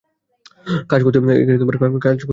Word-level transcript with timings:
কাজ 0.89 0.99
করতে 1.01 1.19
দাও। 1.19 2.29